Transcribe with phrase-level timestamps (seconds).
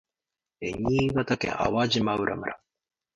[0.61, 2.59] 新潟県粟島浦村